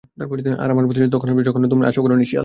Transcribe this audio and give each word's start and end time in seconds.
আর 0.59 0.69
আমার 0.69 0.85
প্রতিশোধ 0.85 1.09
তখন 1.11 1.27
আসবে 1.29 1.43
যখন 1.43 1.59
তুমি 1.63 1.81
তার 1.81 1.89
আশাও 1.89 2.03
করনি, 2.03 2.25
শেয়াল। 2.25 2.39